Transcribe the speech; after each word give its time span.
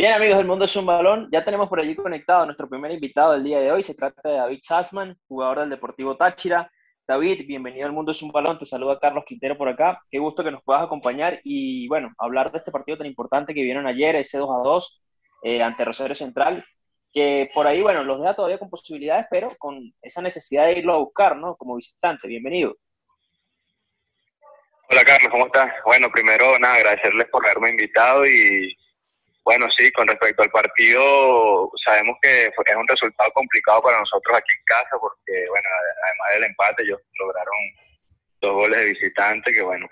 Bien, 0.00 0.14
amigos 0.14 0.38
del 0.38 0.46
Mundo 0.46 0.64
es 0.64 0.74
un 0.76 0.86
Balón, 0.86 1.28
ya 1.30 1.44
tenemos 1.44 1.68
por 1.68 1.78
allí 1.78 1.94
conectado 1.94 2.44
a 2.44 2.46
nuestro 2.46 2.66
primer 2.70 2.90
invitado 2.90 3.32
del 3.32 3.44
día 3.44 3.60
de 3.60 3.70
hoy. 3.70 3.82
Se 3.82 3.94
trata 3.94 4.30
de 4.30 4.36
David 4.36 4.60
Sassman, 4.62 5.14
jugador 5.28 5.60
del 5.60 5.68
Deportivo 5.68 6.16
Táchira. 6.16 6.72
David, 7.06 7.42
bienvenido 7.46 7.84
al 7.84 7.92
Mundo 7.92 8.12
es 8.12 8.22
un 8.22 8.32
Balón. 8.32 8.58
Te 8.58 8.64
saluda 8.64 8.98
Carlos 8.98 9.24
Quintero 9.26 9.58
por 9.58 9.68
acá. 9.68 10.00
Qué 10.10 10.18
gusto 10.18 10.42
que 10.42 10.52
nos 10.52 10.62
puedas 10.62 10.82
acompañar 10.84 11.42
y, 11.44 11.86
bueno, 11.88 12.14
hablar 12.16 12.50
de 12.50 12.56
este 12.56 12.72
partido 12.72 12.96
tan 12.96 13.08
importante 13.08 13.52
que 13.52 13.62
vieron 13.62 13.86
ayer, 13.86 14.16
ese 14.16 14.38
2 14.38 14.48
a 14.48 14.62
2 14.66 15.02
eh, 15.42 15.62
ante 15.62 15.84
Rosario 15.84 16.14
Central, 16.14 16.64
que 17.12 17.50
por 17.52 17.66
ahí, 17.66 17.82
bueno, 17.82 18.02
los 18.02 18.22
deja 18.22 18.34
todavía 18.34 18.58
con 18.58 18.70
posibilidades, 18.70 19.26
pero 19.30 19.54
con 19.58 19.92
esa 20.00 20.22
necesidad 20.22 20.64
de 20.64 20.78
irlo 20.78 20.94
a 20.94 20.98
buscar, 21.00 21.36
¿no? 21.36 21.56
Como 21.56 21.76
visitante. 21.76 22.26
Bienvenido. 22.26 22.74
Hola 24.88 25.02
Carlos, 25.04 25.28
¿cómo 25.30 25.44
estás? 25.44 25.70
Bueno, 25.84 26.08
primero 26.10 26.58
nada, 26.58 26.76
agradecerles 26.76 27.28
por 27.28 27.44
haberme 27.44 27.68
invitado 27.68 28.26
y 28.26 28.74
bueno, 29.50 29.68
sí, 29.76 29.90
con 29.90 30.06
respecto 30.06 30.44
al 30.44 30.50
partido, 30.50 31.68
sabemos 31.84 32.16
que 32.22 32.44
es 32.44 32.76
un 32.76 32.86
resultado 32.86 33.28
complicado 33.32 33.82
para 33.82 33.98
nosotros 33.98 34.38
aquí 34.38 34.52
en 34.56 34.64
casa 34.64 34.96
porque, 35.00 35.44
bueno, 35.48 35.68
además 36.04 36.34
del 36.34 36.44
empate, 36.44 36.82
ellos 36.84 37.00
lograron 37.18 37.58
dos 38.40 38.52
goles 38.52 38.78
de 38.78 38.86
visitante 38.92 39.52
que, 39.52 39.62
bueno, 39.62 39.88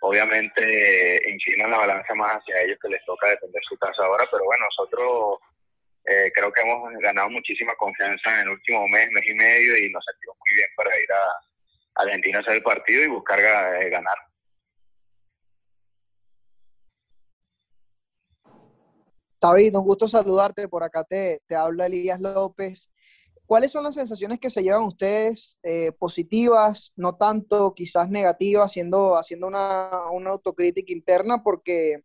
obviamente 0.00 1.22
inclinan 1.30 1.70
la 1.70 1.78
balanza 1.78 2.12
más 2.16 2.34
hacia 2.34 2.62
ellos 2.62 2.76
que 2.82 2.88
les 2.88 3.04
toca 3.04 3.28
defender 3.28 3.62
su 3.68 3.78
casa 3.78 4.02
ahora, 4.02 4.24
pero 4.32 4.44
bueno, 4.44 4.64
nosotros 4.64 5.38
eh, 6.06 6.32
creo 6.34 6.50
que 6.50 6.62
hemos 6.62 6.92
ganado 6.98 7.30
muchísima 7.30 7.76
confianza 7.76 8.34
en 8.34 8.40
el 8.40 8.48
último 8.48 8.84
mes, 8.88 9.08
mes 9.12 9.24
y 9.28 9.34
medio 9.34 9.78
y 9.78 9.92
nos 9.92 10.04
sentimos 10.04 10.36
muy 10.38 10.56
bien 10.56 10.70
para 10.74 11.00
ir 11.00 11.12
a 11.12 12.02
Argentina 12.02 12.38
a 12.38 12.40
hacer 12.40 12.54
el 12.54 12.62
partido 12.64 13.04
y 13.04 13.06
buscar 13.06 13.38
eh, 13.38 13.90
ganar. 13.90 14.18
David, 19.40 19.76
un 19.76 19.84
gusto 19.84 20.08
saludarte. 20.08 20.68
Por 20.68 20.82
acá 20.82 21.04
te, 21.04 21.40
habla 21.54 21.86
Elías 21.86 22.20
López. 22.20 22.90
¿Cuáles 23.46 23.70
son 23.70 23.84
las 23.84 23.94
sensaciones 23.94 24.38
que 24.40 24.50
se 24.50 24.62
llevan 24.62 24.82
ustedes 24.82 25.58
eh, 25.62 25.92
positivas, 25.92 26.92
no 26.96 27.16
tanto 27.16 27.72
quizás 27.74 28.10
negativas, 28.10 28.66
haciendo, 28.66 29.16
haciendo 29.16 29.46
una, 29.46 30.10
una, 30.12 30.30
autocrítica 30.30 30.92
interna? 30.92 31.42
Porque 31.42 32.02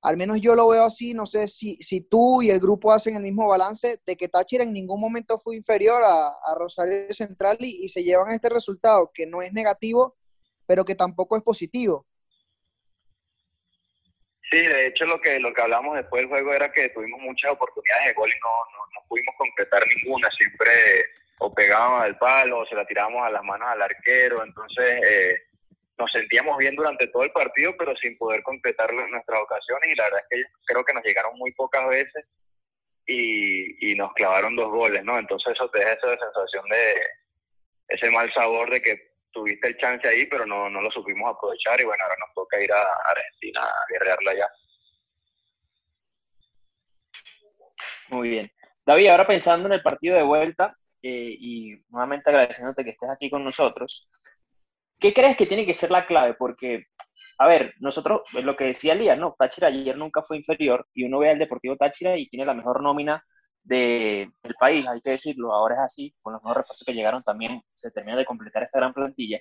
al 0.00 0.16
menos 0.16 0.40
yo 0.40 0.54
lo 0.54 0.68
veo 0.68 0.84
así, 0.84 1.12
no 1.12 1.26
sé 1.26 1.46
si, 1.48 1.76
si 1.80 2.00
tú 2.00 2.40
y 2.42 2.50
el 2.50 2.58
grupo 2.58 2.90
hacen 2.90 3.16
el 3.16 3.22
mismo 3.22 3.46
balance 3.48 4.00
de 4.06 4.16
que 4.16 4.28
Táchira 4.28 4.64
en 4.64 4.72
ningún 4.72 5.00
momento 5.00 5.38
fue 5.38 5.56
inferior 5.56 6.02
a, 6.02 6.28
a 6.28 6.54
Rosario 6.56 7.12
Central 7.12 7.58
y, 7.60 7.84
y 7.84 7.88
se 7.90 8.02
llevan 8.02 8.32
este 8.32 8.48
resultado 8.48 9.10
que 9.12 9.26
no 9.26 9.42
es 9.42 9.52
negativo, 9.52 10.16
pero 10.66 10.84
que 10.84 10.94
tampoco 10.94 11.36
es 11.36 11.42
positivo. 11.42 12.06
Sí, 14.52 14.60
de 14.66 14.88
hecho 14.88 15.06
lo 15.06 15.18
que 15.18 15.40
lo 15.40 15.54
que 15.54 15.62
hablamos 15.62 15.96
después 15.96 16.20
del 16.20 16.28
juego 16.28 16.52
era 16.52 16.70
que 16.70 16.90
tuvimos 16.90 17.18
muchas 17.22 17.52
oportunidades 17.52 18.08
de 18.08 18.12
gol 18.12 18.28
y 18.28 18.38
no, 18.38 18.50
no, 18.94 19.08
pudimos 19.08 19.34
concretar 19.38 19.82
ninguna, 19.88 20.28
siempre 20.30 20.70
o 21.38 21.50
pegábamos 21.50 22.02
al 22.02 22.18
palo 22.18 22.58
o 22.58 22.66
se 22.66 22.74
la 22.74 22.84
tirábamos 22.84 23.26
a 23.26 23.30
las 23.30 23.42
manos 23.42 23.66
al 23.66 23.80
arquero, 23.80 24.44
entonces 24.44 25.00
eh, 25.08 25.38
nos 25.96 26.12
sentíamos 26.12 26.58
bien 26.58 26.76
durante 26.76 27.06
todo 27.06 27.22
el 27.22 27.32
partido 27.32 27.74
pero 27.78 27.96
sin 27.96 28.18
poder 28.18 28.42
concretar 28.42 28.92
nuestras 28.92 29.40
ocasiones. 29.40 29.90
Y 29.90 29.96
la 29.96 30.04
verdad 30.04 30.20
es 30.28 30.44
que 30.44 30.52
creo 30.66 30.84
que 30.84 30.92
nos 30.92 31.04
llegaron 31.04 31.38
muy 31.38 31.50
pocas 31.52 31.88
veces 31.88 32.26
y, 33.06 33.90
y 33.90 33.94
nos 33.94 34.12
clavaron 34.12 34.54
dos 34.54 34.70
goles, 34.70 35.02
¿no? 35.02 35.18
Entonces 35.18 35.54
eso 35.54 35.66
te 35.70 35.78
deja 35.78 35.94
esa 35.94 36.18
sensación 36.18 36.68
de 36.68 37.06
ese 37.88 38.10
mal 38.10 38.30
sabor 38.34 38.70
de 38.70 38.82
que 38.82 39.11
tuviste 39.32 39.68
el 39.68 39.76
chance 39.78 40.06
ahí, 40.06 40.26
pero 40.26 40.46
no, 40.46 40.68
no 40.68 40.80
lo 40.80 40.90
supimos 40.90 41.34
aprovechar 41.34 41.80
y 41.80 41.84
bueno, 41.84 42.02
ahora 42.04 42.16
nos 42.20 42.34
toca 42.34 42.60
ir 42.60 42.72
a 42.72 42.82
Argentina 43.10 43.62
a 43.62 43.84
guerrearla 43.88 44.34
ya. 44.34 44.48
Muy 48.10 48.28
bien. 48.28 48.46
David, 48.84 49.08
ahora 49.08 49.26
pensando 49.26 49.66
en 49.66 49.74
el 49.74 49.82
partido 49.82 50.16
de 50.16 50.22
vuelta 50.22 50.76
eh, 51.02 51.36
y 51.38 51.82
nuevamente 51.88 52.30
agradeciéndote 52.30 52.84
que 52.84 52.90
estés 52.90 53.10
aquí 53.10 53.30
con 53.30 53.44
nosotros, 53.44 54.08
¿qué 54.98 55.12
crees 55.14 55.36
que 55.36 55.46
tiene 55.46 55.64
que 55.66 55.74
ser 55.74 55.90
la 55.90 56.06
clave? 56.06 56.34
Porque, 56.34 56.86
a 57.38 57.46
ver, 57.46 57.74
nosotros, 57.80 58.22
lo 58.32 58.56
que 58.56 58.64
decía 58.64 58.94
Lía, 58.94 59.16
¿no? 59.16 59.34
Táchira 59.38 59.68
ayer 59.68 59.96
nunca 59.96 60.22
fue 60.22 60.36
inferior 60.36 60.86
y 60.94 61.04
uno 61.04 61.20
ve 61.20 61.30
al 61.30 61.38
Deportivo 61.38 61.76
Táchira 61.76 62.16
y 62.16 62.28
tiene 62.28 62.44
la 62.44 62.54
mejor 62.54 62.82
nómina 62.82 63.24
de, 63.62 64.30
del 64.42 64.54
país, 64.54 64.86
hay 64.86 65.00
que 65.00 65.10
decirlo, 65.10 65.52
ahora 65.52 65.74
es 65.74 65.80
así, 65.80 66.14
con 66.20 66.32
los 66.32 66.42
nuevos 66.42 66.58
refuerzos 66.58 66.84
que 66.84 66.94
llegaron 66.94 67.22
también 67.22 67.62
se 67.72 67.90
termina 67.90 68.16
de 68.16 68.24
completar 68.24 68.64
esta 68.64 68.78
gran 68.78 68.92
plantilla. 68.92 69.40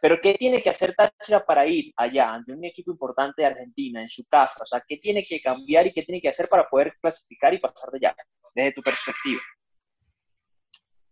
Pero 0.00 0.20
¿qué 0.20 0.34
tiene 0.34 0.62
que 0.62 0.70
hacer 0.70 0.94
Táchira 0.94 1.44
para 1.44 1.66
ir 1.66 1.92
allá 1.96 2.32
ante 2.32 2.52
un 2.52 2.64
equipo 2.64 2.92
importante 2.92 3.42
de 3.42 3.48
Argentina, 3.48 4.00
en 4.00 4.08
su 4.08 4.24
casa? 4.28 4.62
O 4.62 4.66
sea, 4.66 4.82
¿qué 4.86 4.98
tiene 4.98 5.22
que 5.22 5.40
cambiar 5.40 5.86
y 5.86 5.92
qué 5.92 6.02
tiene 6.02 6.20
que 6.20 6.28
hacer 6.28 6.48
para 6.48 6.66
poder 6.68 6.96
clasificar 7.00 7.52
y 7.52 7.58
pasar 7.58 7.90
de 7.90 7.98
allá, 7.98 8.16
desde 8.54 8.72
tu 8.72 8.82
perspectiva? 8.82 9.40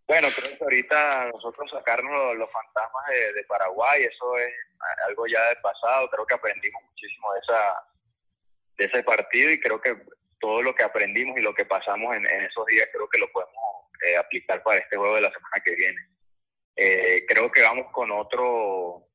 Bueno, 0.07 0.27
creo 0.35 0.57
que 0.57 0.63
ahorita 0.63 1.29
nosotros 1.31 1.69
sacarnos 1.69 2.35
los, 2.35 2.51
fantasmas 2.51 3.05
de, 3.09 3.33
de, 3.33 3.43
Paraguay, 3.47 4.03
eso 4.03 4.37
es 4.39 4.53
algo 5.07 5.27
ya 5.27 5.43
del 5.49 5.61
pasado, 5.61 6.09
creo 6.09 6.25
que 6.25 6.33
aprendimos 6.33 6.81
muchísimo 6.83 7.31
de, 7.33 7.39
esa, 7.41 7.85
de 8.77 8.85
ese 8.85 9.03
partido 9.03 9.51
y 9.51 9.59
creo 9.59 9.79
que 9.79 9.95
todo 10.39 10.61
lo 10.61 10.73
que 10.73 10.83
aprendimos 10.83 11.37
y 11.37 11.41
lo 11.41 11.53
que 11.53 11.65
pasamos 11.65 12.15
en, 12.15 12.25
esos 12.25 12.65
días 12.67 12.87
creo 12.91 13.07
que 13.09 13.19
lo 13.19 13.31
podemos 13.31 13.53
eh, 14.05 14.17
aplicar 14.17 14.63
para 14.63 14.79
este 14.79 14.97
juego 14.97 15.15
de 15.15 15.21
la 15.21 15.31
semana 15.31 15.63
que 15.63 15.75
viene. 15.75 16.07
Eh, 16.75 17.25
creo 17.27 17.51
que 17.51 17.61
vamos 17.61 17.91
con 17.91 18.09
otro, 18.11 19.07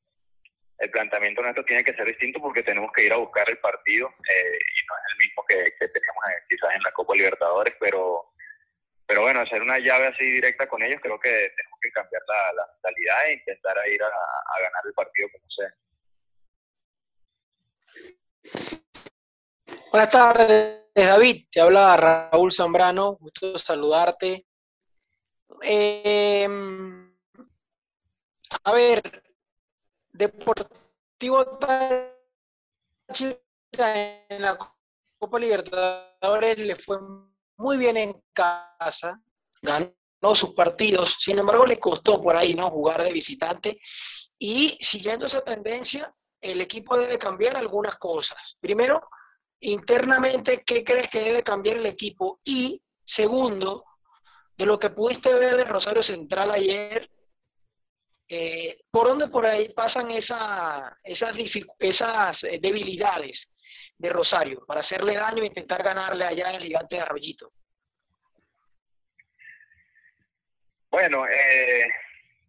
el 0.77 0.91
planteamiento 0.91 1.41
nuestro 1.41 1.65
tiene 1.65 1.83
que 1.83 1.93
ser 1.93 2.05
distinto 2.05 2.39
porque 2.39 2.63
tenemos 2.63 2.91
que 2.93 3.05
ir 3.05 3.13
a 3.13 3.17
buscar 3.17 3.49
el 3.49 3.57
partido 3.57 4.07
eh, 4.07 4.57
y 4.59 4.85
no 4.87 4.95
es 4.97 5.11
el 5.11 5.17
mismo 5.17 5.45
que, 5.47 5.87
teníamos 5.87 6.23
quizás 6.47 6.75
en 6.75 6.83
la 6.83 6.91
Copa 6.91 7.15
Libertadores, 7.15 7.75
pero, 7.79 8.33
pero 9.07 9.21
bueno, 9.23 9.41
hacer 9.41 9.61
una 9.61 9.79
llave 9.79 10.07
así 10.07 10.25
directa 10.25 10.67
con 10.67 10.83
ellos 10.83 11.01
creo 11.01 11.19
que 11.19 11.29
tenemos 11.29 11.79
que 11.81 11.91
cambiar 11.91 12.21
la, 12.27 12.67
mentalidad 12.73 13.27
e 13.27 13.33
intentar 13.33 13.75
ir 13.89 14.03
a 14.03 14.59
ganar 14.61 14.81
el 14.85 14.93
partido 14.93 15.29
como 15.31 15.49
sea. 15.49 15.73
Buenas 19.95 20.11
tardes. 20.11 20.89
David, 20.93 21.45
te 21.49 21.61
habla 21.61 21.95
Raúl 21.95 22.51
Zambrano, 22.51 23.15
gusto 23.15 23.57
saludarte. 23.57 24.45
Eh, 25.61 26.45
a 28.61 28.73
ver, 28.73 29.23
Deportivo 30.11 31.45
Táchira 31.57 33.39
en 34.27 34.41
la 34.41 34.57
Copa 35.17 35.39
Libertadores 35.39 36.59
le 36.59 36.75
fue 36.75 36.97
muy 37.55 37.77
bien 37.77 37.95
en 37.95 38.21
casa, 38.33 39.21
ganó 39.61 39.93
sus 40.33 40.53
partidos, 40.53 41.15
sin 41.21 41.39
embargo 41.39 41.65
le 41.65 41.79
costó 41.79 42.21
por 42.21 42.35
ahí 42.35 42.53
no 42.53 42.69
jugar 42.69 43.01
de 43.01 43.13
visitante 43.13 43.79
y 44.37 44.77
siguiendo 44.81 45.25
esa 45.25 45.39
tendencia, 45.39 46.13
el 46.41 46.59
equipo 46.59 46.97
debe 46.97 47.17
cambiar 47.17 47.55
algunas 47.55 47.95
cosas. 47.95 48.57
Primero, 48.59 49.01
internamente, 49.65 50.63
¿qué 50.63 50.83
crees 50.83 51.07
que 51.09 51.21
debe 51.21 51.43
cambiar 51.43 51.77
el 51.77 51.85
equipo? 51.85 52.39
Y 52.43 52.81
segundo, 53.03 53.85
de 54.57 54.65
lo 54.65 54.79
que 54.79 54.89
pudiste 54.89 55.33
ver 55.33 55.55
de 55.57 55.63
Rosario 55.63 56.03
Central 56.03 56.51
ayer, 56.51 57.09
eh, 58.27 58.79
¿por 58.89 59.07
dónde 59.07 59.27
por 59.27 59.45
ahí 59.45 59.69
pasan 59.69 60.11
esa, 60.11 60.97
esas, 61.03 61.37
esas 61.79 62.43
eh, 62.43 62.59
debilidades 62.61 63.51
de 63.97 64.09
Rosario 64.09 64.65
para 64.65 64.79
hacerle 64.79 65.15
daño 65.15 65.43
e 65.43 65.47
intentar 65.47 65.83
ganarle 65.83 66.25
allá 66.25 66.49
en 66.49 66.55
el 66.55 66.63
gigante 66.63 66.95
de 66.95 67.01
Arroyito? 67.01 67.51
Bueno, 70.89 71.27
eh, 71.27 71.87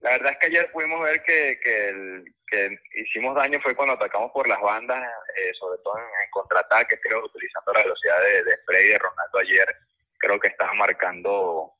la 0.00 0.10
verdad 0.10 0.32
es 0.32 0.38
que 0.38 0.46
ayer 0.46 0.70
pudimos 0.70 1.02
ver 1.02 1.22
que, 1.22 1.58
que, 1.62 1.88
el, 1.88 2.35
que 2.46 2.78
hicimos 2.94 3.34
daño 3.34 3.60
fue 3.60 3.74
cuando 3.74 3.94
atacamos 3.94 4.30
por 4.32 4.48
las 4.48 4.60
bandas, 4.60 5.02
eh, 5.36 5.52
sobre 5.58 5.78
todo 5.82 5.98
en, 5.98 6.04
en 6.04 6.30
contraataque, 6.30 6.98
creo, 7.00 7.24
utilizando 7.24 7.72
la 7.72 7.82
velocidad 7.82 8.20
de, 8.22 8.44
de 8.44 8.56
spray 8.58 8.88
de 8.88 8.98
Ronaldo 8.98 9.38
ayer, 9.38 9.76
creo 10.18 10.38
que 10.38 10.48
estaba 10.48 10.72
marcando 10.74 11.72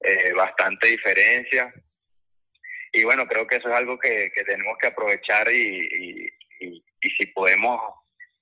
eh, 0.00 0.32
bastante 0.32 0.88
diferencia. 0.88 1.72
Y 2.92 3.04
bueno, 3.04 3.26
creo 3.26 3.46
que 3.46 3.56
eso 3.56 3.68
es 3.68 3.76
algo 3.76 3.98
que, 3.98 4.32
que 4.34 4.44
tenemos 4.44 4.76
que 4.78 4.88
aprovechar 4.88 5.50
y, 5.52 5.78
y, 5.78 6.26
y, 6.60 6.84
y, 7.00 7.10
si 7.10 7.26
podemos 7.26 7.80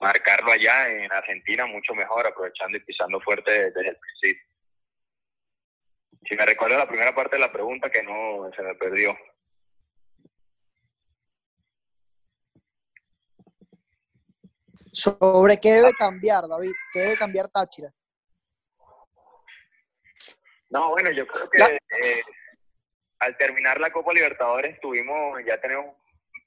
marcarlo 0.01 0.53
allá 0.53 0.89
en 0.89 1.13
Argentina, 1.13 1.67
mucho 1.67 1.95
mejor, 1.95 2.27
aprovechando 2.27 2.77
y 2.77 2.81
pisando 2.81 3.21
fuerte 3.21 3.71
desde 3.71 3.89
el 3.91 3.97
principio. 3.97 4.47
Si 6.27 6.35
me 6.35 6.47
recuerdo 6.47 6.79
la 6.79 6.89
primera 6.89 7.15
parte 7.15 7.37
de 7.37 7.41
la 7.41 7.53
pregunta 7.53 7.91
que 7.91 8.03
no 8.03 8.51
se 8.57 8.63
me 8.63 8.75
perdió. 8.75 9.17
¿Sobre 14.93 15.59
qué 15.59 15.73
debe 15.73 15.93
cambiar, 15.93 16.49
David? 16.49 16.73
¿Qué 16.93 17.01
debe 17.01 17.17
cambiar 17.17 17.49
Táchira? 17.49 17.91
No, 20.71 20.91
bueno, 20.91 21.11
yo 21.11 21.27
creo 21.27 21.49
que 21.51 21.77
eh, 21.77 22.23
al 23.21 23.37
terminar 23.37 23.81
la 23.81 23.91
Copa 23.91 24.13
Libertadores 24.13 24.79
tuvimos, 24.81 25.41
ya 25.47 25.61
tenemos 25.61 25.97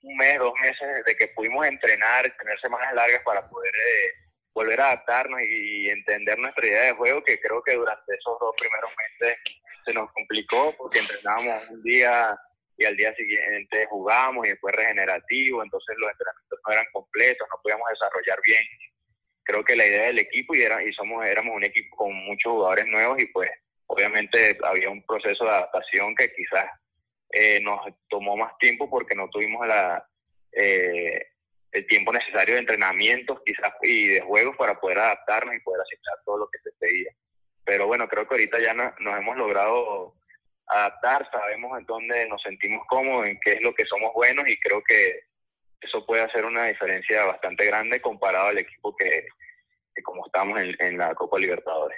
un 0.03 0.17
mes, 0.17 0.39
dos 0.39 0.53
meses 0.61 1.05
de 1.05 1.15
que 1.15 1.27
pudimos 1.29 1.65
entrenar, 1.65 2.23
tener 2.37 2.59
semanas 2.59 2.93
largas 2.93 3.21
para 3.23 3.47
poder 3.47 3.73
eh, 3.73 4.13
volver 4.53 4.79
a 4.81 4.87
adaptarnos 4.87 5.39
y, 5.41 5.89
entender 5.89 6.37
nuestra 6.37 6.65
idea 6.65 6.81
de 6.83 6.93
juego, 6.93 7.23
que 7.23 7.39
creo 7.39 7.61
que 7.63 7.75
durante 7.75 8.15
esos 8.15 8.37
dos 8.39 8.55
primeros 8.57 8.91
meses 8.97 9.37
se 9.85 9.93
nos 9.93 10.11
complicó 10.11 10.75
porque 10.77 10.99
entrenábamos 10.99 11.69
un 11.69 11.81
día 11.83 12.37
y 12.81 12.85
al 12.85 12.97
día 12.97 13.13
siguiente 13.15 13.85
jugábamos 13.85 14.47
y 14.47 14.49
después 14.49 14.75
regenerativo, 14.75 15.63
entonces 15.63 15.95
los 15.99 16.11
entrenamientos 16.11 16.59
no 16.65 16.73
eran 16.73 16.85
completos, 16.91 17.47
no 17.49 17.61
podíamos 17.61 17.87
desarrollar 17.89 18.39
bien. 18.43 18.63
Creo 19.43 19.63
que 19.63 19.75
la 19.75 19.85
idea 19.85 20.03
del 20.07 20.19
equipo 20.19 20.55
y, 20.55 20.61
era, 20.63 20.83
y 20.83 20.91
somos, 20.93 21.25
éramos 21.25 21.55
un 21.55 21.63
equipo 21.63 21.95
con 21.95 22.13
muchos 22.13 22.51
jugadores 22.51 22.87
nuevos 22.87 23.21
y 23.21 23.27
pues 23.27 23.51
obviamente 23.85 24.57
había 24.63 24.89
un 24.89 25.05
proceso 25.05 25.43
de 25.43 25.49
adaptación 25.51 26.15
que 26.15 26.33
quizás 26.33 26.65
eh, 27.33 27.59
nos 27.61 27.81
tomó 28.09 28.35
más 28.35 28.57
tiempo 28.57 28.89
porque 28.89 29.13
no 29.13 29.29
tuvimos 29.29 29.67
la, 29.67 30.03
eh, 30.53 31.27
el 31.71 31.87
tiempo 31.87 32.11
necesario 32.11 32.55
de 32.55 32.61
entrenamientos 32.61 33.41
quizás 33.45 33.71
y 33.83 34.07
de 34.07 34.21
juegos 34.21 34.55
para 34.57 34.79
poder 34.79 34.99
adaptarnos 34.99 35.55
y 35.55 35.59
poder 35.59 35.81
aceptar 35.81 36.15
todo 36.25 36.37
lo 36.39 36.49
que 36.49 36.59
se 36.59 36.71
pedía. 36.79 37.11
Pero 37.63 37.85
bueno, 37.85 38.07
creo 38.07 38.27
que 38.27 38.33
ahorita 38.33 38.59
ya 38.59 38.73
nos 38.73 39.19
hemos 39.19 39.37
logrado 39.37 40.15
adaptar, 40.71 41.27
sabemos 41.31 41.77
en 41.77 41.85
dónde 41.85 42.27
nos 42.27 42.41
sentimos 42.41 42.85
cómodos, 42.87 43.27
en 43.27 43.39
qué 43.43 43.53
es 43.53 43.61
lo 43.61 43.73
que 43.73 43.85
somos 43.85 44.13
buenos 44.13 44.47
y 44.47 44.57
creo 44.59 44.81
que 44.83 45.23
eso 45.81 46.05
puede 46.05 46.23
hacer 46.23 46.45
una 46.45 46.65
diferencia 46.65 47.25
bastante 47.25 47.65
grande 47.65 48.01
comparado 48.01 48.47
al 48.47 48.59
equipo 48.59 48.95
que, 48.95 49.25
como 50.03 50.25
estamos 50.25 50.59
en, 50.79 50.97
la 50.97 51.13
Copa 51.15 51.39
Libertadores. 51.39 51.97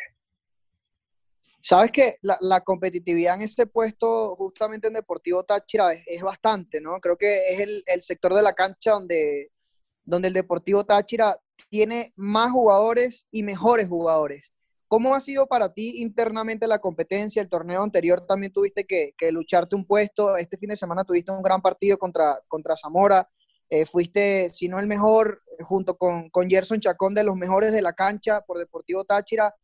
Sabes 1.61 1.91
que 1.91 2.17
la, 2.21 2.61
competitividad 2.61 3.35
en 3.35 3.41
este 3.41 3.67
puesto, 3.67 4.35
justamente 4.35 4.87
en 4.87 4.95
Deportivo 4.95 5.43
Táchira, 5.43 5.93
es, 5.93 6.21
bastante, 6.21 6.81
¿no? 6.81 6.99
Creo 6.99 7.17
que 7.17 7.53
es 7.53 7.59
el, 7.59 7.83
el, 7.85 8.01
sector 8.01 8.33
de 8.33 8.41
la 8.41 8.53
cancha 8.53 8.91
donde, 8.91 9.51
donde 10.03 10.29
el 10.29 10.33
Deportivo 10.33 10.83
Táchira 10.83 11.37
tiene 11.69 12.11
más 12.15 12.51
jugadores 12.51 13.27
y 13.31 13.43
mejores 13.43 13.87
jugadores. 13.87 14.52
¿Cómo 14.93 15.15
ha 15.15 15.19
sido 15.19 15.47
para 15.47 15.73
ti 15.73 16.03
internamente 16.03 16.67
la 16.67 16.77
competencia? 16.77 17.41
El 17.41 17.49
torneo 17.49 17.81
anterior 17.81 18.27
también 18.27 18.53
tuviste 18.53 18.85
que, 18.85 19.15
lucharte 19.31 19.75
un 19.75 19.87
puesto. 19.87 20.37
Este 20.37 20.55
fin 20.55 20.69
de 20.69 20.75
semana 20.75 21.03
tuviste 21.03 21.31
un 21.31 21.41
gran 21.41 21.63
partido 21.63 21.97
contra, 21.97 22.39
contra 22.47 22.77
Zamora. 22.77 23.27
Eh, 23.71 23.87
fuiste, 23.87 24.51
si 24.51 24.67
no 24.67 24.79
el 24.79 24.85
mejor, 24.85 25.41
junto 25.61 25.97
con, 25.97 26.29
con 26.29 26.47
Gerson 26.47 26.79
Chacón, 26.79 27.15
de 27.15 27.23
los 27.23 27.35
mejores 27.35 27.71
de 27.71 27.81
la 27.81 27.93
cancha 27.93 28.41
por 28.41 28.59
Deportivo 28.59 29.03
Táchira. 29.03 29.55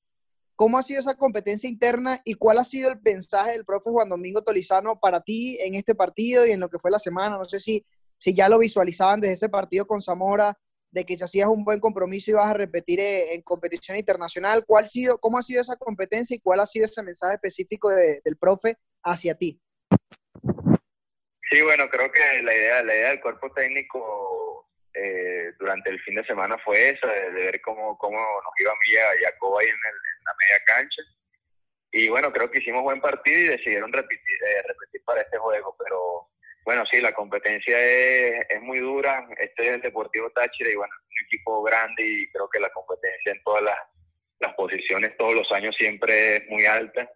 ¿Cómo 0.56 0.80
ha 0.80 0.82
sido 0.82 1.00
esa 1.00 1.14
competencia 1.14 1.70
interna 1.70 2.20
y 2.26 2.34
cuál 2.34 2.58
ha 2.58 2.64
sido 2.64 2.90
el 2.90 3.00
mensaje 3.00 3.52
del 3.52 3.66
profe 3.66 3.92
Juan 3.92 4.10
Domingo 4.10 4.42
Tolizano 4.42 5.00
para 5.00 5.22
ti 5.22 5.60
en 5.62 5.76
este 5.76 5.94
partido 5.94 6.48
y 6.48 6.54
en 6.54 6.60
lo 6.60 6.70
que 6.70 6.80
fue 6.80 6.90
la 6.90 6.98
semana? 6.98 7.38
No 7.38 7.46
sé 7.46 7.60
si, 7.60 7.86
si 8.18 8.34
ya 8.34 8.50
lo 8.50 8.58
visualizaban 8.58 9.22
desde 9.22 9.34
ese 9.34 9.50
partido 9.50 9.86
con 9.86 10.02
Zamora 10.02 10.58
de 10.92 11.06
que 11.06 11.18
si 11.18 11.24
hacías 11.24 11.48
un 11.48 11.64
buen 11.64 11.80
compromiso 11.80 12.32
y 12.32 12.34
vas 12.34 12.52
a 12.52 12.54
repetir 12.54 13.00
eh, 13.00 13.34
en 13.34 13.42
competición 13.42 13.98
internacional. 13.98 14.64
¿Cuál 14.66 14.90
sido, 14.90 15.18
¿Cómo 15.20 15.38
ha 15.38 15.42
sido 15.42 15.62
esa 15.62 15.76
competencia 15.76 16.36
y 16.36 16.40
cuál 16.40 16.60
ha 16.60 16.66
sido 16.66 16.86
ese 16.86 17.04
mensaje 17.04 17.36
específico 17.36 17.90
del 17.90 18.38
profe 18.40 18.76
hacia 19.04 19.36
ti? 19.36 19.60
Sí, 21.52 21.62
bueno, 21.64 21.90
creo 21.90 22.12
que 22.12 22.44
la 22.44 22.54
idea, 22.54 22.84
la 22.84 22.96
idea 22.96 23.10
del 23.10 23.22
cuerpo 23.22 23.52
técnico 23.52 24.70
eh, 24.94 25.54
durante 25.60 25.90
el 25.90 26.00
fin 26.02 26.16
de 26.16 26.26
semana 26.26 26.58
fue 26.64 26.90
esa, 26.90 27.08
de, 27.08 27.30
ver 27.32 27.62
cómo, 27.62 27.98
cómo 27.98 28.18
nos 28.18 28.54
iba 28.60 28.72
Milla 28.86 29.16
y 29.16 29.24
Jacob 29.24 29.58
ahí 29.58 29.68
en, 29.68 29.74
la 29.74 30.34
media 30.40 30.64
cancha. 30.66 31.02
Y 31.92 32.08
bueno, 32.10 32.32
creo 32.32 32.52
que 32.52 32.60
hicimos 32.60 32.84
buen 32.84 33.02
partido 33.02 33.40
y 33.40 33.58
decidieron 33.58 33.92
repetir, 33.92 34.44
eh, 34.48 34.62
repetir 34.68 35.02
para 35.06 35.22
este 35.22 35.38
juego, 35.38 35.76
pero 35.80 36.29
bueno, 36.70 36.86
sí, 36.86 37.02
la 37.02 37.14
competencia 37.14 37.84
es, 37.84 38.46
es, 38.48 38.62
muy 38.62 38.78
dura. 38.78 39.28
Este 39.40 39.64
es 39.64 39.70
el 39.70 39.82
Deportivo 39.82 40.30
Táchira 40.30 40.70
y 40.70 40.76
bueno, 40.76 40.94
es 41.02 41.20
un 41.20 41.26
equipo 41.26 41.64
grande 41.64 42.04
y 42.06 42.30
creo 42.30 42.48
que 42.48 42.60
la 42.60 42.70
competencia 42.70 43.32
en 43.32 43.42
todas 43.42 43.64
las, 43.64 43.78
las 44.40 44.54
posiciones 44.54 45.18
todos 45.18 45.34
los 45.34 45.52
años 45.52 45.76
siempre 45.76 46.36
es 46.36 46.48
muy 46.48 46.68
alta. 46.68 47.12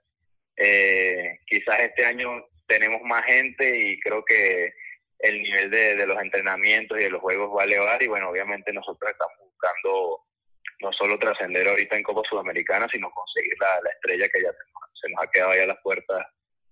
Eh, 0.58 1.38
quizás 1.46 1.82
este 1.82 2.04
año 2.04 2.48
tenemos 2.66 3.04
más 3.04 3.24
gente 3.26 3.78
y 3.78 4.00
creo 4.00 4.26
que 4.26 4.74
el 5.20 5.44
nivel 5.44 5.70
de, 5.70 5.98
de, 5.98 6.08
los 6.08 6.20
entrenamientos 6.20 6.98
y 7.00 7.04
de 7.04 7.12
los 7.12 7.22
juegos 7.22 7.56
va 7.56 7.62
a 7.62 7.66
elevar 7.66 8.02
y 8.02 8.08
bueno, 8.08 8.32
obviamente 8.32 8.74
nosotros 8.74 9.12
estamos 9.12 9.38
buscando 9.38 10.26
no 10.82 10.92
solo 10.94 11.20
trascender 11.20 11.68
ahorita 11.68 11.96
en 11.96 12.02
Copa 12.02 12.28
Sudamericana, 12.28 12.88
sino 12.92 13.12
conseguir 13.12 13.54
la, 13.60 13.82
la 13.84 13.92
estrella 13.92 14.28
que 14.30 14.42
ya 14.42 14.52
se 14.52 15.10
nos, 15.10 15.24
ha 15.24 15.30
quedado 15.30 15.56
ya 15.56 15.64
a 15.66 15.68
las 15.68 15.82
puertas 15.84 16.26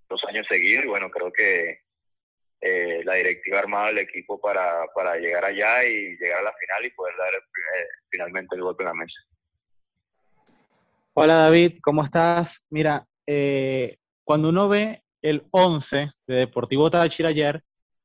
dos 0.10 0.24
años 0.28 0.48
seguidos 0.50 0.86
y 0.86 0.88
bueno, 0.88 1.12
creo 1.12 1.32
que 1.32 1.91
eh, 2.64 3.02
la 3.04 3.16
directiva 3.16 3.58
armado 3.58 3.90
el 3.90 3.98
equipo 3.98 4.40
para, 4.40 4.86
para, 4.94 5.16
llegar 5.16 5.44
allá 5.44 5.84
y 5.84 6.16
llegar 6.16 6.42
a 6.42 6.44
la 6.44 6.54
final 6.54 6.86
y 6.86 6.92
poder 6.92 7.16
dar 7.18 7.34
eh, 7.34 7.88
finalmente 8.08 8.56
el 8.56 8.62
golpe 8.62 8.84
en 8.84 8.88
la 8.88 8.94
mesa. 8.94 9.20
Hola 11.14 11.36
David, 11.38 11.80
¿cómo 11.82 12.04
estás? 12.04 12.64
Mira, 12.70 13.08
eh, 13.26 13.98
cuando 14.24 14.50
uno 14.50 14.70
ve 14.70 15.02
el 15.24 15.48
11 15.50 16.12
de 16.28 16.36
Deportivo 16.36 16.92
Táchira 16.92 17.30
ayer, 17.30 17.64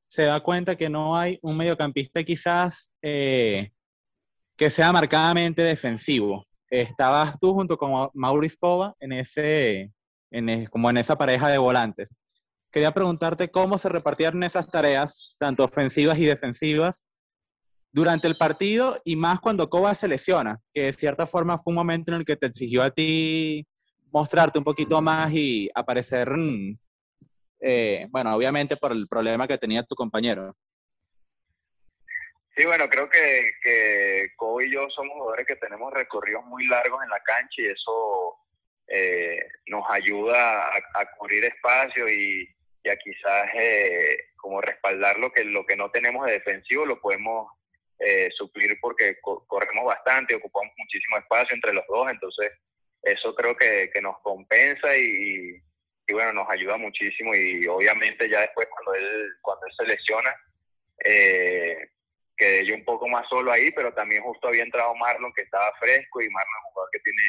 se 0.08 0.22
da 0.22 0.40
cuenta 0.40 0.74
que 0.74 0.88
no 0.88 1.18
hay 1.18 1.38
un 1.42 1.54
mediocampista 1.54 2.24
quizás 2.24 2.90
que 3.02 3.70
sea 4.70 4.90
marcadamente 4.90 5.60
defensivo. 5.60 6.46
Estabas 6.70 7.38
tú 7.38 7.52
junto 7.52 7.76
con 7.76 8.08
Maurice 8.14 8.56
Pova 8.58 8.94
en 9.00 9.12
ese, 9.12 9.90
en, 10.30 10.64
como 10.66 10.88
en 10.88 10.96
esa 10.96 11.18
pareja 11.18 11.50
de 11.50 11.58
volantes 11.58 12.16
quería 12.70 12.92
preguntarte 12.92 13.50
cómo 13.50 13.78
se 13.78 13.88
repartieron 13.88 14.42
esas 14.42 14.66
tareas, 14.68 15.36
tanto 15.38 15.64
ofensivas 15.64 16.18
y 16.18 16.26
defensivas, 16.26 17.04
durante 17.96 18.28
el 18.28 18.36
partido 18.36 19.00
y 19.04 19.16
más 19.16 19.40
cuando 19.40 19.70
Coba 19.70 19.94
se 19.94 20.06
lesiona, 20.06 20.60
que 20.74 20.82
de 20.82 20.92
cierta 20.92 21.26
forma 21.26 21.58
fue 21.58 21.70
un 21.70 21.76
momento 21.76 22.12
en 22.12 22.18
el 22.18 22.24
que 22.26 22.36
te 22.36 22.46
exigió 22.46 22.82
a 22.82 22.90
ti 22.90 23.66
mostrarte 24.12 24.58
un 24.58 24.64
poquito 24.64 25.00
más 25.00 25.32
y 25.32 25.70
aparecer, 25.74 26.28
mm, 26.30 26.78
eh, 27.60 28.06
bueno, 28.10 28.34
obviamente 28.36 28.76
por 28.76 28.92
el 28.92 29.08
problema 29.08 29.48
que 29.48 29.56
tenía 29.56 29.82
tu 29.82 29.94
compañero. 29.94 30.54
Sí, 32.54 32.66
bueno, 32.66 32.88
creo 32.88 33.08
que, 33.08 33.52
que 33.62 34.30
y 34.62 34.72
yo 34.72 34.88
somos 34.90 35.14
jugadores 35.14 35.46
que 35.46 35.56
tenemos 35.56 35.92
recorridos 35.92 36.44
muy 36.44 36.66
largos 36.66 37.02
en 37.02 37.10
la 37.10 37.20
cancha 37.20 37.62
y 37.62 37.66
eso 37.66 38.36
eh, 38.88 39.38
nos 39.66 39.84
ayuda 39.90 40.68
a, 40.68 40.76
a 40.94 41.10
cubrir 41.18 41.44
espacio 41.44 42.08
y, 42.08 42.46
y 42.92 42.98
quizás 42.98 43.48
eh, 43.54 44.28
como 44.36 44.60
respaldar 44.60 45.18
lo 45.18 45.32
que, 45.32 45.44
lo 45.44 45.66
que 45.66 45.76
no 45.76 45.90
tenemos 45.90 46.26
de 46.26 46.32
defensivo 46.32 46.84
lo 46.84 47.00
podemos 47.00 47.50
eh, 47.98 48.28
suplir 48.36 48.78
porque 48.80 49.18
corremos 49.20 49.84
bastante, 49.84 50.34
ocupamos 50.34 50.72
muchísimo 50.76 51.16
espacio 51.18 51.54
entre 51.54 51.72
los 51.72 51.84
dos, 51.88 52.10
entonces 52.10 52.52
eso 53.02 53.34
creo 53.34 53.56
que, 53.56 53.90
nos 54.02 54.18
compensa 54.20 54.96
y, 54.96 55.60
bueno, 56.12 56.32
nos 56.32 56.50
ayuda 56.50 56.76
muchísimo 56.76 57.34
y 57.34 57.66
obviamente 57.66 58.28
ya 58.28 58.40
después 58.40 58.68
cuando 58.68 58.94
él, 58.94 59.32
cuando 59.40 59.66
él 59.66 59.72
se 59.76 59.84
lesiona, 59.84 60.34
eh, 61.04 61.88
quedé 62.36 62.66
yo 62.66 62.74
un 62.74 62.84
poco 62.84 63.08
más 63.08 63.26
solo 63.28 63.50
ahí, 63.50 63.70
pero 63.70 63.92
también 63.94 64.22
justo 64.22 64.48
había 64.48 64.62
entrado 64.62 64.94
Marlon 64.94 65.32
que 65.32 65.42
estaba 65.42 65.72
fresco 65.78 66.20
y 66.20 66.28
Marlon 66.28 66.52
es 66.58 66.64
un 66.66 66.72
jugador 66.72 66.90
que 66.92 67.00
tiene 67.00 67.22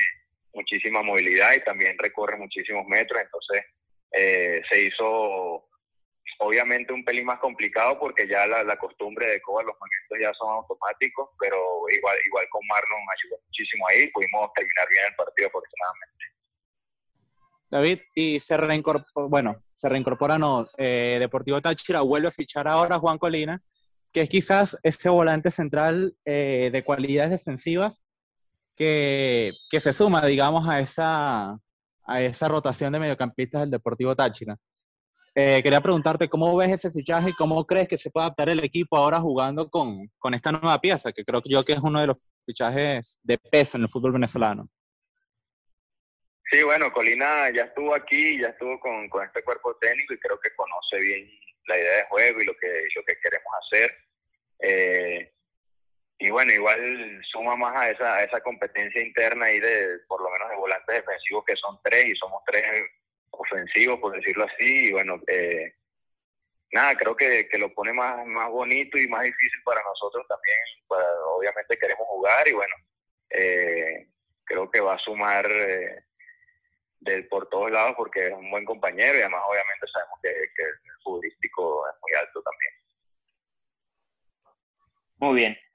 muchísima 0.54 1.02
movilidad 1.02 1.54
y 1.54 1.64
también 1.64 1.98
recorre 1.98 2.38
muchísimos 2.38 2.86
metros, 2.88 3.22
entonces 3.22 3.64
eh, 4.12 4.62
se 4.70 4.84
hizo 4.84 5.68
obviamente 6.40 6.94
un 6.94 7.04
pelín 7.04 7.26
más 7.26 7.40
complicado 7.40 7.98
porque 8.00 8.28
ya 8.28 8.46
la, 8.48 8.78
costumbre 8.78 9.28
de 9.28 9.42
Coba, 9.42 9.64
los 9.64 9.76
movimientos 9.80 10.18
ya 10.22 10.34
son 10.34 10.50
automáticos, 10.54 11.30
pero 11.40 11.58
igual, 11.90 12.18
igual 12.26 12.46
con 12.50 12.62
Marlon 12.68 13.02
ayudó 13.18 13.42
muchísimo 13.46 13.86
ahí, 13.90 14.08
pudimos 14.12 14.52
terminar 14.54 14.88
bien 14.90 15.06
el 15.10 15.16
partido 15.16 15.48
afortunadamente. 15.48 16.26
David, 17.70 18.00
y 18.16 18.40
se 18.40 18.56
reincorpora, 18.56 19.28
bueno, 19.28 19.64
se 19.76 19.90
reincorpora, 19.90 20.38
no, 20.38 20.68
eh, 20.78 21.18
Deportivo 21.20 21.62
Táchira 21.62 22.02
vuelve 22.02 22.30
a 22.30 22.32
fichar 22.32 22.68
ahora 22.68 22.96
a 22.96 23.00
Juan 23.00 23.18
Colina, 23.18 23.62
que 24.14 24.22
es 24.22 24.30
quizás 24.30 24.78
ese 24.84 25.10
volante 25.10 25.52
central 25.52 26.16
eh, 26.24 26.70
de 26.72 26.84
cualidades 26.84 27.32
defensivas 27.32 28.02
que, 28.76 29.52
que 29.70 29.82
se 29.82 29.92
suma, 29.92 30.26
digamos, 30.26 30.70
a 30.70 30.80
esa, 30.80 31.60
a 32.08 32.22
esa 32.22 32.48
rotación 32.48 32.94
de 32.94 33.00
mediocampistas 33.00 33.62
del 33.62 33.72
Deportivo 33.72 34.16
Táchira. 34.16 34.58
Eh, 35.36 35.62
quería 35.62 35.82
preguntarte 35.82 36.28
cómo 36.28 36.56
ves 36.58 36.72
ese 36.72 36.90
fichaje 36.90 37.30
y 37.30 37.34
cómo 37.34 37.64
crees 37.68 37.88
que 37.88 37.98
se 37.98 38.10
puede 38.10 38.26
adaptar 38.26 38.50
el 38.50 38.64
equipo 38.64 38.98
ahora 38.98 39.20
jugando 39.20 39.70
con, 39.70 40.10
con 40.18 40.34
esta 40.34 40.52
nueva 40.52 40.82
pieza, 40.82 41.12
que 41.12 41.24
creo 41.24 41.44
yo 41.46 41.64
que 41.64 41.74
es 41.74 41.80
uno 41.80 42.02
de 42.02 42.08
los 42.08 42.18
fichajes 42.44 43.20
de 43.22 43.38
peso 43.38 43.78
en 43.78 43.84
el 43.84 43.90
fútbol 43.90 44.14
venezolano. 44.14 44.68
Sí, 46.50 46.64
bueno, 46.64 46.92
Colina 46.92 47.52
ya 47.54 47.66
estuvo 47.66 47.94
aquí, 47.94 48.40
ya 48.40 48.48
estuvo 48.48 48.80
con, 48.80 49.10
con, 49.10 49.24
este 49.26 49.44
cuerpo 49.44 49.76
técnico 49.76 50.14
y 50.14 50.20
creo 50.20 50.40
que 50.40 50.56
conoce 50.56 50.98
bien 50.98 51.30
la 51.68 51.78
idea 51.78 51.98
de 51.98 52.06
juego 52.10 52.42
y 52.42 52.46
lo 52.46 52.54
que, 52.56 52.68
lo 52.96 53.04
que 53.04 53.20
queremos 53.22 53.54
hacer. 53.62 53.92
Eh, 54.60 55.34
y 56.20 56.32
bueno, 56.32 56.52
igual 56.52 57.22
suma 57.32 57.56
más 57.56 57.76
a 57.76 57.90
esa, 57.92 58.24
esa 58.24 58.42
competencia 58.42 59.02
interna 59.02 59.46
ahí 59.46 59.60
de, 59.60 60.00
por 60.08 60.22
lo 60.22 60.30
menos 60.32 60.50
de 60.50 60.56
volantes 60.56 60.96
defensivos 60.96 61.46
que 61.46 61.56
son 61.56 61.80
tres 61.84 62.06
y 62.08 62.16
somos 62.16 62.42
tres 62.46 62.64
ofensivos, 63.30 64.00
por 64.00 64.16
decirlo 64.16 64.46
así, 64.46 64.88
y 64.88 64.92
bueno, 64.94 65.22
eh, 65.28 65.76
nada, 66.72 66.96
creo 66.96 67.16
que, 67.16 67.48
que, 67.48 67.58
lo 67.60 67.72
pone 67.72 67.94
más, 67.94 68.26
más 68.26 68.50
bonito 68.50 68.98
y 68.98 69.08
más 69.08 69.24
difícil 69.24 69.62
para 69.64 69.84
nosotros 69.84 70.26
también, 70.28 70.58
pues, 70.88 71.06
obviamente 71.36 71.78
queremos 71.78 72.08
jugar 72.08 72.48
y 72.48 72.54
bueno, 72.54 72.76
eh, 73.30 74.08
creo 74.44 74.72
que 74.72 74.80
va 74.82 74.96
a 74.96 75.00
sumar 75.00 75.46
eh, 75.52 76.04
del, 77.00 77.28
por 77.28 77.48
todos 77.50 77.70
lados 77.70 77.94
porque 77.96 78.28
es 78.28 78.34
un 78.34 78.50
buen 78.50 78.66
compañero 78.66 79.20
y 79.20 79.22
además 79.22 79.44
obviamente 79.48 79.86
sabemos 79.94 80.20
que, 80.24 80.30
que 80.56 80.64
el 80.64 81.02
futbolístico 81.04 81.88
es 81.90 81.96
muy 82.02 82.20
alto 82.20 82.42
también. 82.42 82.74
Muy 85.20 85.36
bien. 85.36 85.67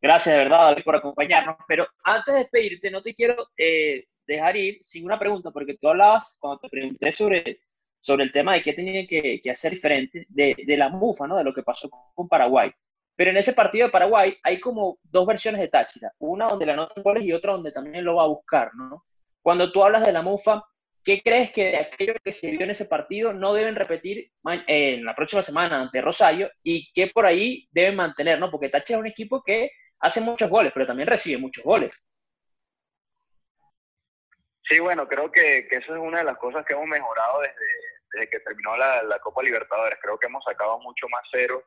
Gracias 0.00 0.34
de 0.34 0.42
verdad, 0.44 0.76
por 0.84 0.96
acompañarnos. 0.96 1.56
Pero 1.66 1.86
antes 2.04 2.34
de 2.34 2.40
despedirte, 2.40 2.90
no 2.90 3.02
te 3.02 3.14
quiero 3.14 3.34
eh, 3.56 4.04
dejar 4.26 4.56
ir 4.56 4.78
sin 4.80 5.04
una 5.04 5.18
pregunta, 5.18 5.50
porque 5.50 5.76
tú 5.76 5.88
hablabas, 5.88 6.36
cuando 6.40 6.60
te 6.60 6.68
pregunté 6.68 7.12
sobre, 7.12 7.60
sobre 8.00 8.24
el 8.24 8.32
tema 8.32 8.54
de 8.54 8.62
qué 8.62 8.72
tenía 8.72 9.06
que, 9.06 9.40
que 9.42 9.50
hacer 9.50 9.72
diferente, 9.72 10.26
de, 10.28 10.56
de, 10.66 10.76
la 10.76 10.88
mufa, 10.88 11.26
¿no? 11.26 11.36
De 11.36 11.44
lo 11.44 11.54
que 11.54 11.62
pasó 11.62 11.88
con 12.14 12.28
Paraguay. 12.28 12.70
Pero 13.14 13.30
en 13.30 13.38
ese 13.38 13.54
partido 13.54 13.86
de 13.86 13.92
Paraguay 13.92 14.36
hay 14.42 14.60
como 14.60 14.98
dos 15.02 15.26
versiones 15.26 15.60
de 15.60 15.68
Táchira, 15.68 16.12
una 16.18 16.48
donde 16.48 16.66
le 16.66 16.72
anotan 16.72 17.02
goles 17.02 17.24
y 17.24 17.32
otra 17.32 17.52
donde 17.52 17.72
también 17.72 18.04
lo 18.04 18.16
va 18.16 18.24
a 18.24 18.28
buscar, 18.28 18.74
¿no? 18.74 19.04
Cuando 19.40 19.72
tú 19.72 19.82
hablas 19.82 20.04
de 20.04 20.12
la 20.12 20.22
mufa, 20.22 20.62
¿qué 21.02 21.22
crees 21.22 21.50
que 21.52 21.64
de 21.66 21.76
aquello 21.78 22.14
que 22.22 22.32
se 22.32 22.50
vio 22.50 22.62
en 22.62 22.70
ese 22.70 22.84
partido 22.84 23.32
no 23.32 23.54
deben 23.54 23.74
repetir 23.74 24.30
en 24.66 25.04
la 25.04 25.14
próxima 25.14 25.40
semana 25.40 25.80
ante 25.80 26.02
Rosario 26.02 26.50
y 26.62 26.90
qué 26.92 27.06
por 27.06 27.24
ahí 27.24 27.66
deben 27.70 27.96
mantener, 27.96 28.38
¿no? 28.38 28.50
Porque 28.50 28.68
Táchira 28.68 28.98
es 28.98 29.00
un 29.00 29.06
equipo 29.06 29.42
que 29.42 29.70
hace 30.00 30.20
muchos 30.20 30.50
goles, 30.50 30.72
pero 30.72 30.86
también 30.86 31.08
recibe 31.08 31.38
muchos 31.38 31.64
goles. 31.64 32.08
Sí, 34.68 34.80
bueno, 34.80 35.06
creo 35.06 35.30
que, 35.30 35.68
que 35.68 35.76
eso 35.76 35.94
es 35.94 36.00
una 36.00 36.18
de 36.18 36.24
las 36.24 36.38
cosas 36.38 36.64
que 36.64 36.74
hemos 36.74 36.86
mejorado 36.86 37.40
desde, 37.40 37.54
desde 38.12 38.30
que 38.30 38.40
terminó 38.40 38.76
la, 38.76 39.02
la, 39.04 39.18
Copa 39.20 39.42
Libertadores. 39.42 39.98
Creo 40.02 40.18
que 40.18 40.26
hemos 40.26 40.42
sacado 40.44 40.78
mucho 40.80 41.08
más 41.08 41.22
cero 41.30 41.62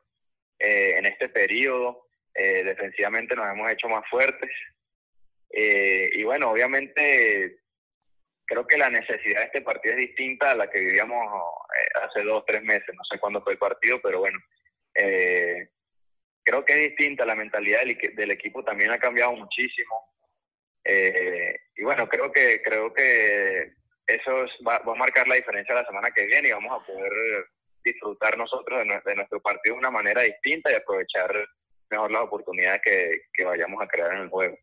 eh, 0.58 0.96
en 0.98 1.06
este 1.06 1.30
periodo. 1.30 2.06
Eh, 2.34 2.62
defensivamente 2.62 3.34
nos 3.34 3.50
hemos 3.50 3.70
hecho 3.70 3.88
más 3.88 4.04
fuertes. 4.10 4.50
Eh, 5.52 6.10
y 6.12 6.24
bueno, 6.24 6.50
obviamente 6.50 7.60
creo 8.44 8.66
que 8.66 8.78
la 8.78 8.90
necesidad 8.90 9.40
de 9.40 9.46
este 9.46 9.62
partido 9.62 9.94
es 9.94 10.00
distinta 10.08 10.50
a 10.50 10.56
la 10.56 10.68
que 10.68 10.80
vivíamos 10.80 11.24
eh, 11.24 11.98
hace 12.02 12.22
dos, 12.22 12.44
tres 12.46 12.62
meses. 12.62 12.94
No 12.94 13.04
sé 13.04 13.18
cuándo 13.18 13.42
fue 13.42 13.52
el 13.52 13.58
partido, 13.58 14.00
pero 14.02 14.20
bueno. 14.20 14.38
Eh, 14.94 15.70
creo 16.50 16.64
que 16.64 16.72
es 16.72 16.90
distinta, 16.90 17.24
la 17.24 17.36
mentalidad 17.36 17.80
del, 17.80 17.96
del 18.16 18.30
equipo 18.32 18.64
también 18.64 18.90
ha 18.90 18.98
cambiado 18.98 19.32
muchísimo. 19.32 19.94
Eh, 20.84 21.56
y 21.76 21.84
bueno, 21.84 22.08
creo 22.08 22.32
que, 22.32 22.60
creo 22.60 22.92
que 22.92 23.72
eso 24.06 24.44
es, 24.44 24.50
va, 24.66 24.80
va, 24.80 24.92
a 24.92 24.96
marcar 24.96 25.28
la 25.28 25.36
diferencia 25.36 25.74
la 25.74 25.86
semana 25.86 26.10
que 26.10 26.26
viene 26.26 26.48
y 26.48 26.52
vamos 26.52 26.72
a 26.72 26.84
poder 26.84 27.12
disfrutar 27.84 28.36
nosotros 28.36 28.80
de, 28.80 29.00
de, 29.04 29.14
nuestro 29.14 29.40
partido 29.40 29.76
de 29.76 29.78
una 29.78 29.90
manera 29.90 30.22
distinta 30.22 30.72
y 30.72 30.74
aprovechar 30.74 31.32
mejor 31.88 32.10
las 32.10 32.22
oportunidades 32.22 32.80
que, 32.82 33.20
que 33.32 33.44
vayamos 33.44 33.80
a 33.80 33.86
crear 33.86 34.12
en 34.14 34.22
el 34.22 34.28
juego. 34.28 34.56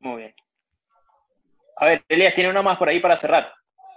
Muy 0.00 0.22
bien. 0.22 0.34
A 1.76 1.86
ver, 1.86 2.04
Elías, 2.08 2.34
tiene 2.34 2.50
una 2.50 2.62
más 2.62 2.76
por 2.76 2.88
ahí 2.88 3.00
para 3.00 3.16
cerrar. 3.16 3.52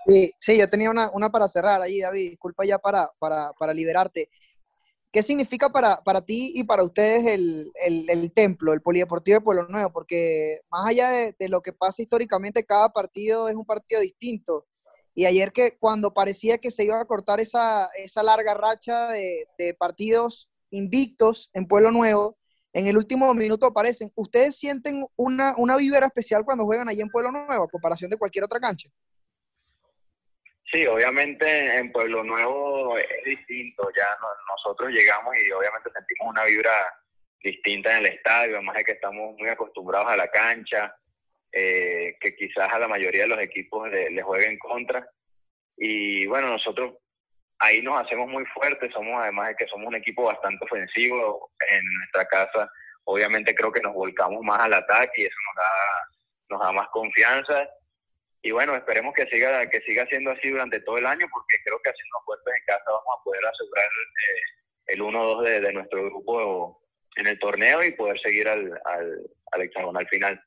Sí, 0.06 0.32
sí 0.38 0.60
yo 0.60 0.70
tenía 0.70 0.92
una, 0.92 1.10
una 1.14 1.32
para 1.32 1.48
cerrar 1.48 1.82
ahí, 1.82 2.00
David. 2.00 2.30
Disculpa 2.30 2.64
ya 2.64 2.78
para, 2.78 3.10
para, 3.18 3.54
para 3.54 3.74
liberarte. 3.74 4.30
¿Qué 5.16 5.24
significa 5.24 5.70
para, 5.70 6.04
para 6.04 6.20
ti 6.20 6.52
y 6.56 6.66
para 6.66 6.84
ustedes 6.84 7.26
el, 7.26 7.72
el, 7.86 8.34
templo, 8.34 8.74
el 8.74 8.82
Polideportivo 8.82 9.38
de 9.38 9.46
Pueblo 9.46 9.66
Nuevo? 9.70 9.90
Porque 9.94 10.60
más 10.70 10.88
allá 10.88 11.08
de, 11.08 11.34
de, 11.40 11.48
lo 11.48 11.62
que 11.62 11.72
pasa 11.72 12.02
históricamente, 12.02 12.66
cada 12.66 12.90
partido 12.90 13.48
es 13.48 13.56
un 13.56 13.66
partido 13.66 14.02
distinto. 14.02 14.66
Y 15.14 15.24
ayer 15.24 15.54
que 15.54 15.78
cuando 15.80 16.14
parecía 16.14 16.58
que 16.58 16.70
se 16.70 16.84
iba 16.84 17.00
a 17.00 17.06
cortar 17.06 17.40
esa, 17.40 17.88
esa 17.96 18.24
larga 18.24 18.56
racha 18.56 19.08
de, 19.08 19.48
de 19.58 19.74
partidos 19.74 20.50
invictos 20.70 21.50
en 21.54 21.66
Pueblo 21.66 21.92
Nuevo, 21.92 22.38
en 22.74 22.88
el 22.88 22.98
último 22.98 23.34
minuto 23.34 23.68
aparecen. 23.68 24.12
¿Ustedes 24.16 24.58
sienten 24.58 25.08
una, 25.16 25.56
una 25.58 25.78
vibra 25.78 26.08
especial 26.08 26.44
cuando 26.44 26.66
juegan 26.66 26.90
allí 26.90 27.00
en 27.00 27.10
Pueblo 27.10 27.32
Nuevo, 27.32 27.64
a 27.64 27.70
comparación 27.70 28.12
de 28.12 28.18
cualquier 28.18 28.44
otra 28.44 28.60
cancha? 28.60 28.90
Sí, 30.72 30.86
obviamente 30.88 31.78
en 31.78 31.92
Pueblo 31.92 32.24
Nuevo 32.24 32.98
es 32.98 33.24
distinto. 33.24 33.90
Ya 33.96 34.08
no, 34.20 34.28
nosotros 34.50 34.92
llegamos 34.92 35.36
y 35.38 35.52
obviamente 35.52 35.92
sentimos 35.92 36.32
una 36.32 36.44
vibra 36.46 36.72
distinta 37.42 37.92
en 37.92 38.06
el 38.06 38.14
estadio, 38.14 38.56
además 38.56 38.78
de 38.78 38.84
que 38.84 38.92
estamos 38.94 39.38
muy 39.38 39.48
acostumbrados 39.50 40.12
a 40.12 40.18
la 40.18 40.28
cancha, 40.30 40.96
eh, 41.52 42.18
que 42.20 42.36
quizás 42.36 42.72
a 42.74 42.80
la 42.80 42.88
mayoría 42.88 43.22
de 43.22 43.28
los 43.28 43.40
equipos 43.40 43.90
le, 43.90 44.10
le 44.10 44.22
jueguen 44.24 44.58
contra. 44.58 45.08
Y 45.78 46.26
bueno, 46.26 46.48
nosotros 46.48 46.96
ahí 47.60 47.82
nos 47.82 48.04
hacemos 48.04 48.28
muy 48.28 48.46
fuertes, 48.48 48.92
somos 48.92 49.22
además 49.22 49.50
de 49.50 49.56
que 49.56 49.68
somos 49.68 49.88
un 49.88 49.96
equipo 49.96 50.24
bastante 50.24 50.66
ofensivo 50.66 51.52
en 51.70 51.82
nuestra 52.00 52.26
casa, 52.26 52.70
obviamente 53.06 53.54
creo 53.56 53.72
que 53.72 53.82
nos 53.82 53.94
volcamos 53.94 54.42
más 54.44 54.60
al 54.62 54.74
ataque 54.74 55.22
y 55.22 55.26
eso 55.26 55.36
nos 56.50 56.60
da 56.60 56.72
más 56.72 56.88
confianza. 56.90 57.70
Y 58.46 58.52
bueno, 58.52 58.76
esperemos 58.76 59.12
que 59.16 59.26
siga, 59.26 59.68
que 59.68 59.82
siga 59.82 60.06
siendo 60.06 60.30
así 60.30 60.50
durante 60.50 60.80
todo 60.82 61.00
el 61.00 61.08
año, 61.08 61.26
porque 61.34 61.58
creo 61.64 61.82
que 61.82 61.90
haciendo 61.90 62.18
fuertes 62.26 62.54
en 62.56 62.66
casa 62.68 62.84
vamos 62.86 63.20
a 63.20 63.24
poder 63.24 63.44
asegurar 63.44 63.86
eh, 63.86 64.94
el 64.94 65.02
1-2 65.02 65.44
de, 65.44 65.62
de, 65.62 65.74
nuestro 65.74 66.06
grupo 66.06 66.80
en 67.16 67.26
el 67.26 67.40
torneo 67.40 67.84
y 67.84 67.94
poder 67.94 68.20
seguir 68.20 68.48
al, 68.48 68.72
al, 68.86 69.22
al 69.52 69.62
hexagonal 69.64 70.08
final. 70.10 70.40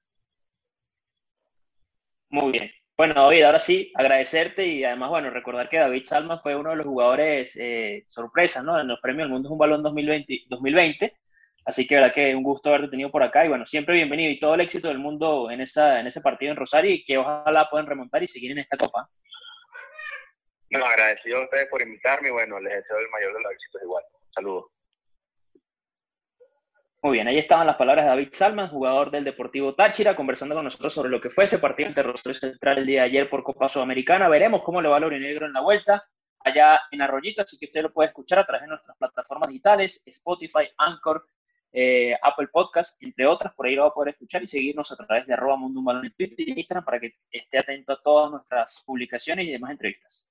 Muy 2.28 2.52
bien. 2.52 2.70
Bueno, 2.96 3.14
David, 3.14 3.42
ahora 3.42 3.58
sí, 3.58 3.90
agradecerte 3.96 4.64
y 4.64 4.84
además, 4.84 5.10
bueno, 5.10 5.30
recordar 5.30 5.68
que 5.68 5.78
David 5.78 6.04
Salma 6.04 6.38
fue 6.38 6.54
uno 6.54 6.70
de 6.70 6.76
los 6.76 6.86
jugadores 6.86 7.56
eh, 7.60 8.04
sorpresas, 8.06 8.62
¿no? 8.62 8.78
En 8.78 8.86
los 8.86 9.00
premios 9.00 9.24
del 9.24 9.32
Mundo 9.32 9.48
es 9.48 9.52
un 9.52 9.58
Balón 9.58 9.82
2020, 9.82 10.44
2020. 10.48 11.17
Así 11.68 11.86
que, 11.86 11.96
verdad 11.96 12.14
que 12.14 12.34
un 12.34 12.42
gusto 12.42 12.70
haberte 12.70 12.88
tenido 12.88 13.10
por 13.10 13.22
acá 13.22 13.44
y, 13.44 13.48
bueno, 13.48 13.66
siempre 13.66 13.94
bienvenido 13.94 14.30
y 14.30 14.40
todo 14.40 14.54
el 14.54 14.62
éxito 14.62 14.88
del 14.88 14.98
mundo 14.98 15.50
en, 15.50 15.60
esa, 15.60 16.00
en 16.00 16.06
ese 16.06 16.22
partido 16.22 16.50
en 16.50 16.56
Rosario 16.56 16.90
y 16.90 17.04
que 17.04 17.18
ojalá 17.18 17.68
puedan 17.68 17.86
remontar 17.86 18.22
y 18.22 18.26
seguir 18.26 18.52
en 18.52 18.60
esta 18.60 18.78
copa. 18.78 19.06
No, 20.70 20.86
agradecido 20.86 21.40
a 21.40 21.44
ustedes 21.44 21.66
por 21.68 21.82
invitarme 21.82 22.28
y, 22.28 22.32
bueno, 22.32 22.58
les 22.58 22.72
deseo 22.72 22.96
el 22.98 23.10
mayor 23.10 23.34
de 23.34 23.42
los 23.42 23.52
éxitos 23.52 23.82
igual. 23.82 24.02
Saludos. 24.34 24.64
Muy 27.02 27.12
bien, 27.12 27.28
ahí 27.28 27.36
estaban 27.36 27.66
las 27.66 27.76
palabras 27.76 28.06
de 28.06 28.12
David 28.12 28.30
Salman, 28.32 28.70
jugador 28.70 29.10
del 29.10 29.24
Deportivo 29.24 29.74
Táchira, 29.74 30.16
conversando 30.16 30.54
con 30.54 30.64
nosotros 30.64 30.94
sobre 30.94 31.10
lo 31.10 31.20
que 31.20 31.28
fue 31.28 31.44
ese 31.44 31.58
partido 31.58 31.90
ante 31.90 32.02
Rosario 32.02 32.32
Central 32.32 32.78
el 32.78 32.86
día 32.86 33.02
de 33.02 33.08
ayer 33.08 33.28
por 33.28 33.42
Copa 33.42 33.68
Sudamericana. 33.68 34.30
Veremos 34.30 34.62
cómo 34.64 34.80
le 34.80 34.88
va 34.88 34.96
al 34.96 35.20
Negro 35.20 35.44
en 35.44 35.52
la 35.52 35.60
vuelta 35.60 36.02
allá 36.40 36.80
en 36.90 37.02
Arroyito, 37.02 37.42
así 37.42 37.58
que 37.58 37.66
usted 37.66 37.82
lo 37.82 37.92
puede 37.92 38.08
escuchar 38.08 38.38
a 38.38 38.46
través 38.46 38.62
de 38.62 38.68
nuestras 38.68 38.96
plataformas 38.96 39.48
digitales, 39.48 40.02
Spotify, 40.06 40.70
Anchor, 40.78 41.26
eh, 41.72 42.14
Apple 42.22 42.48
Podcast, 42.48 43.02
entre 43.02 43.26
otras. 43.26 43.54
Por 43.54 43.66
ahí 43.66 43.74
lo 43.74 43.82
va 43.82 43.88
a 43.88 43.94
poder 43.94 44.14
escuchar 44.14 44.42
y 44.42 44.46
seguirnos 44.46 44.90
a 44.92 44.96
través 44.96 45.26
de 45.26 45.34
arroba 45.34 45.56
Mundo 45.56 45.80
en 46.02 46.12
Twitter 46.12 46.40
y 46.40 46.52
Instagram 46.52 46.84
para 46.84 47.00
que 47.00 47.14
esté 47.30 47.58
atento 47.58 47.92
a 47.92 48.02
todas 48.02 48.30
nuestras 48.30 48.82
publicaciones 48.86 49.46
y 49.46 49.52
demás 49.52 49.70
entrevistas. 49.72 50.30